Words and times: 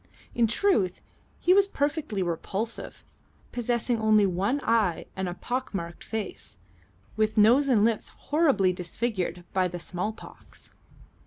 In 0.33 0.47
truth 0.47 0.99
he 1.39 1.53
was 1.53 1.67
perfectly 1.67 2.23
repulsive, 2.23 3.03
possessing 3.51 4.01
only 4.01 4.25
one 4.25 4.59
eye 4.63 5.05
and 5.15 5.29
a 5.29 5.35
pockmarked 5.35 6.03
face, 6.03 6.57
with 7.15 7.37
nose 7.37 7.67
and 7.67 7.85
lips 7.85 8.09
horribly 8.09 8.73
disfigured 8.73 9.43
by 9.53 9.67
the 9.67 9.77
small 9.77 10.11
pox. 10.11 10.71